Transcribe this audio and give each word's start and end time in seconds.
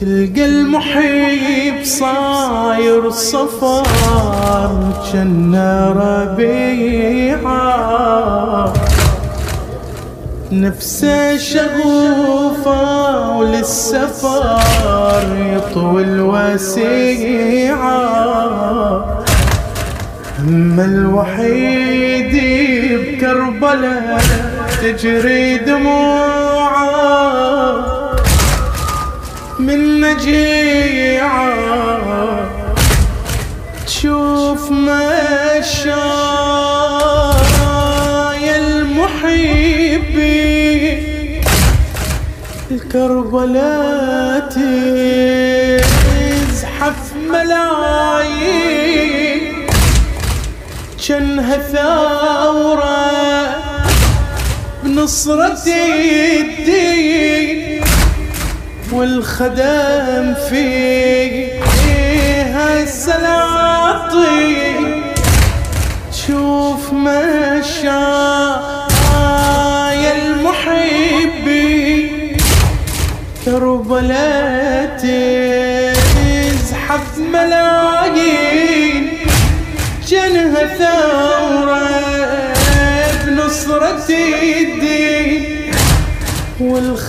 تلقى 0.00 0.44
المحيب 0.44 1.84
صاير 1.84 3.10
صفار 3.10 4.92
جنة 5.12 5.92
ربيعة. 5.92 7.44
نفسه 10.52 11.36
شغوفة 11.36 13.36
وللسفر 13.36 14.58
يطول 15.36 16.20
وسيعة 16.20 17.94
هم 20.38 20.80
الوحيد 20.80 22.34
بكربلاء 22.98 24.20
تجري 24.82 25.58
دموعه. 25.58 26.33
من 29.58 30.00
نجيعة. 30.00 31.54
تشوف 33.86 34.70
مشايا 34.70 35.94
المحبي 38.56 40.34
الكربلاء 42.70 44.48
تزحف 46.48 47.00
ملايين. 47.28 48.74
جنها 51.08 51.58
ثورة 51.72 53.00
بنصرة 54.82 55.66
الدين. 56.40 57.53
والخدم 58.94 60.34
فيها 60.48 62.02
السلاطين. 62.82 64.34
شوف 66.26 66.92
مشايا 66.92 67.92
المحبين. 70.26 72.12
كربلاء 73.44 74.96
تزحف 76.14 77.06
ملايين. 77.18 79.04
جنها 80.08 80.64
ثورة 80.78 81.88
بنصرة 83.26 84.08
الدين 84.10 84.73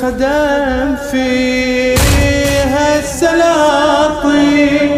والخدم 0.00 0.96
فيها 1.10 2.98
السلاطين. 2.98 4.90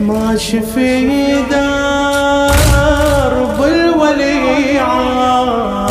ماشي 0.00 0.60
في 0.60 1.34
درب 1.50 3.58
الولي 3.64 4.78
عالي 4.78 5.84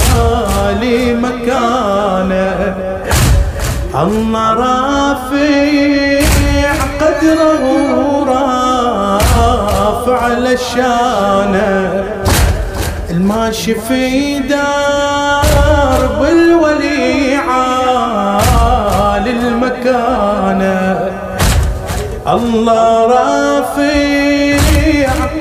مكانه. 1.13 2.75
الله 3.95 4.53
رافع 4.53 6.22
قدره 7.02 7.63
رافع 8.28 10.28
لشانه 10.28 12.03
الماشي 13.09 13.75
في 13.75 14.39
درب 14.39 16.23
الولي 16.23 16.87
الله 22.38 23.06
رافع 23.06 24.58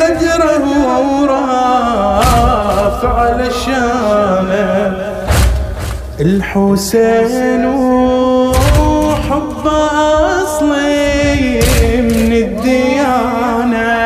قدره 0.00 0.66
ورافع 1.18 3.16
لشانه 3.40 4.92
الحسين 6.20 7.64
وحب 8.80 9.64
أصلي 10.42 11.60
من 12.02 12.30
الديانة. 12.32 13.96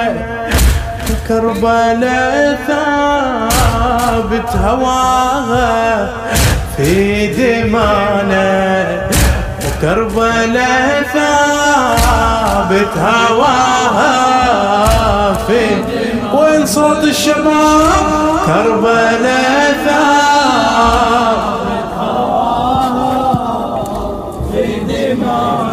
كربلاء 1.29 2.59
ثابت 2.67 4.51
هواها 4.57 6.11
في 6.77 6.93
دمانة. 7.27 9.10
وكربلاء 9.81 11.03
ثابت 11.13 12.93
هواها 12.99 14.13
في 15.47 15.67
وين 16.35 16.67
صوت 16.67 17.05
الشباب؟ 17.05 18.41
كربلاء 18.47 19.73
ثابت 19.85 20.61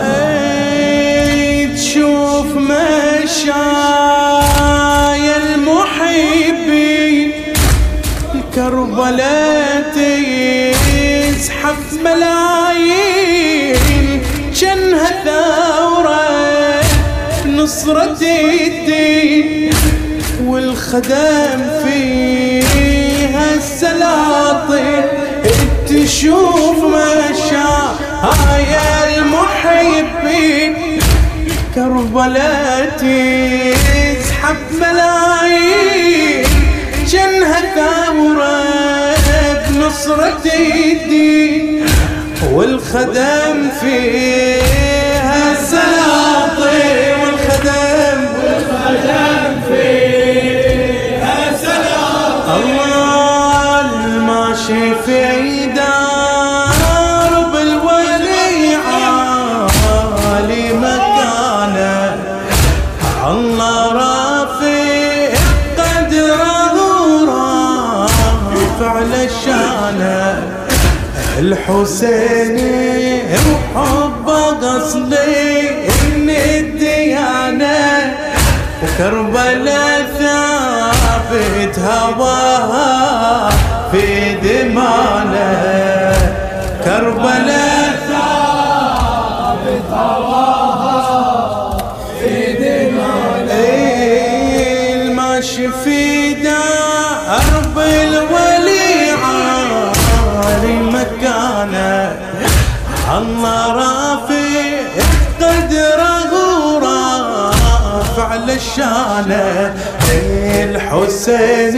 اي 0.02 1.68
تشوف 1.76 2.56
مشايا 2.56 3.68
المحبين 5.54 7.32
الكربلاء 8.36 9.82
تزحف 9.96 11.82
ملايين. 12.04 12.67
نصرة 17.78 18.18
الدين 18.22 19.70
والخدم 20.46 21.60
فيها 21.86 23.46
السلاطين. 23.56 25.06
تشوف 25.90 26.78
مشايا 26.84 28.08
المحبين. 29.18 30.72
كربلاء 31.76 32.90
تزحف 33.00 34.62
ملايين. 34.82 36.46
جنها 37.08 37.62
ثورة 37.76 38.58
بنصرة 39.70 40.46
الدين. 40.46 41.86
والخدم 42.54 43.58
فيها 43.82 44.57
رافع 68.82 69.00
لشانه 69.00 70.44
الحسين 71.40 72.58
وحب 73.76 74.30
قصدي 74.64 75.70
من 76.18 76.30
الديانة. 76.30 78.16
وكربلاء 78.84 80.06
ثابت 80.20 81.80
هواها 81.80 83.50
في 83.92 84.34
دمانة. 84.34 86.14
كربلاء 86.86 87.97
رافع 108.48 108.54
للشانة. 108.54 109.76
الحسين 110.64 111.78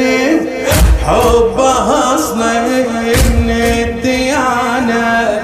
حبه 1.08 2.16
أصلا 2.16 2.62
من 2.62 3.50
الديانة. 3.50 5.42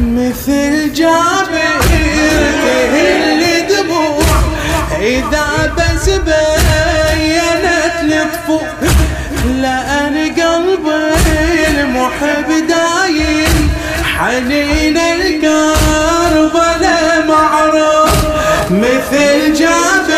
مثل 0.00 0.92
جابر 0.92 1.23
مثل 19.12 19.52
جابر 19.52 20.13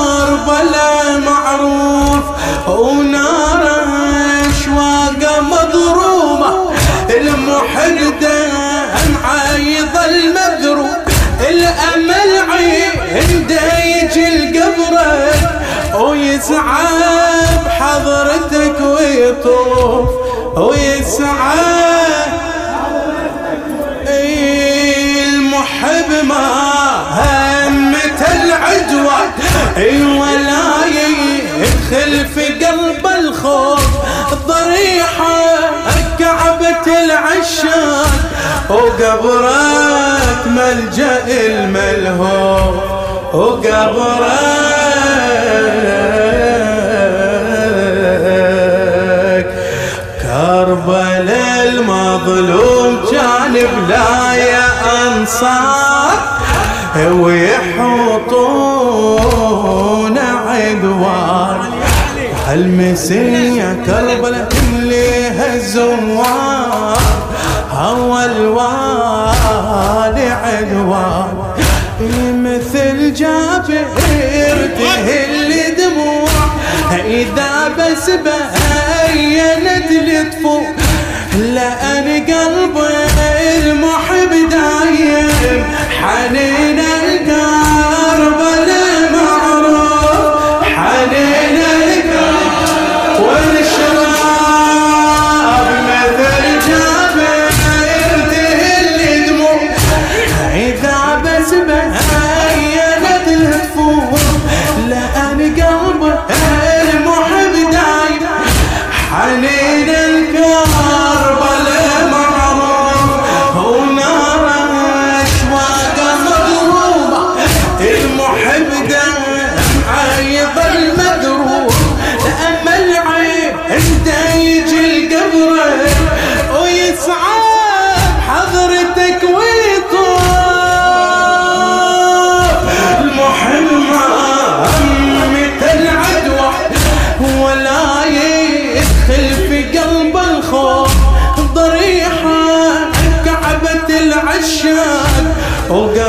معروف 1.25 2.23
ونار 2.67 3.63
اشواقه 4.49 5.41
مضرومه 5.41 6.71
المحب 7.09 8.19
دم 8.21 9.15
يظل 9.57 10.33
مذروب 10.33 10.97
الأمل 11.49 12.31
عنده 12.49 13.67
يجي 13.85 14.27
القبره 14.27 15.31
ويسعى 16.01 16.87
بحضرتك 17.65 18.77
ويطوف. 18.81 20.09
ويسعى 20.55 21.68
ولا 29.87 30.85
يدخل 30.87 32.25
في 32.35 32.65
قلب 32.65 33.07
الخوف 33.19 33.87
ضريحة 34.47 35.59
كعبة 36.19 37.03
العشاق 37.05 38.09
وقبرك 38.69 40.47
ملجأ 40.47 41.23
الملهوف 41.27 42.75
وقبرك 48.19 49.47
كربلاء 50.21 51.63
المظلوم 51.69 53.05
كان 53.11 53.53
بلا 53.53 54.33
يا 54.33 54.67
أنصار 55.07 56.17
ويحوطون 57.11 58.58
المسية 62.53 63.77
كربلاء 63.85 64.49
تمليها 64.49 65.55
الزوار 65.55 66.97
هو 67.71 68.19
الوالي 68.19 69.79
عدوان. 70.31 71.27
مثل 72.43 73.13
جابر 73.13 73.85
تهل 74.79 75.49
دموع 75.77 76.29
إذا 77.05 77.53
بس 77.77 78.09
بينت 78.09 79.89
لطفو 79.91 80.61
لأن 81.39 82.07
قلبي 82.07 82.93
المحب 83.57 84.31
دايم. 84.51 85.63
حنين 86.01 86.79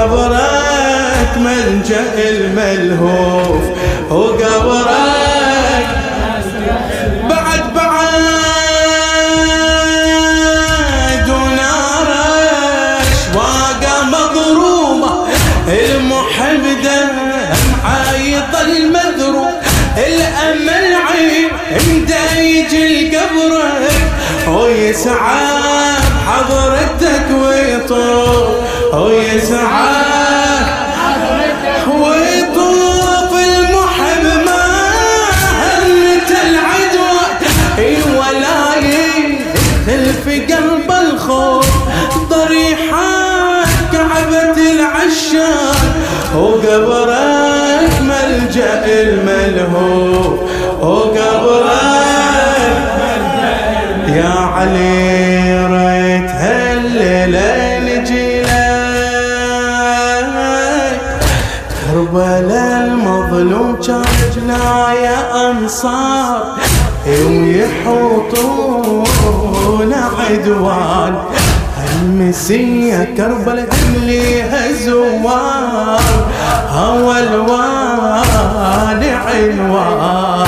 وقبرك 0.00 1.36
ملجأ 1.36 2.04
الملهوف 2.16 3.62
وقبرك 4.10 5.86
بعد 7.30 7.74
بعد 7.74 8.08
ونار 11.28 12.08
اشواقه 13.00 14.02
مضرومه 14.04 15.26
المحب 15.68 16.62
دمعه 16.82 18.12
يظل 18.16 18.92
مذروب 18.92 19.54
الأمل 19.96 20.94
عين 20.94 21.48
عنده 21.72 22.40
يجي 22.40 22.82
القبره 22.86 23.88
ويسعى 24.48 25.94
حضرتك 26.26 27.26
ويطوف 27.42 28.50
ويسعى 28.94 29.89
وقبرك 47.06 47.92
ملجأ 48.00 48.84
الملهوف. 48.86 50.40
وقبرك 50.80 51.70
يا 54.08 54.34
علي 54.54 55.66
ريت 55.66 56.30
هالليلة 56.30 57.78
نجي 57.78 58.42
لك. 58.42 58.50
كربلاء 61.92 62.76
المظلوم 62.84 63.70
كانت 63.86 64.34
يا 64.92 65.18
أنصار. 65.50 66.40
ويحوطون 67.06 68.60
عدوان. 70.18 71.14
المسية 72.00 73.14
كربلاء 73.16 73.68
تمليها 73.68 74.72
زوار 74.72 76.00
هوى 76.68 77.18
الوان 77.20 79.04
عنوان 79.04 80.46